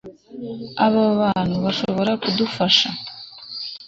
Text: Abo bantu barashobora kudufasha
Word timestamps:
Abo 0.85 1.03
bantu 1.21 1.55
barashobora 1.63 2.11
kudufasha 2.23 2.87